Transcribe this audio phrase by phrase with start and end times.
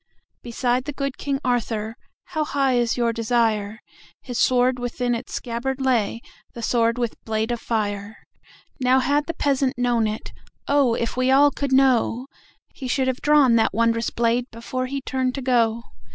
[0.41, 6.21] Beside the good King Arthur(How high is your desire?)His sword within its scabbard lay,
[6.55, 8.17] The sword with blade of fire.
[8.79, 13.75] Now had the peasant known it(Oh, if we all could know!)He should have drawn that
[13.75, 15.83] wondrous bladeBefore he turned to go.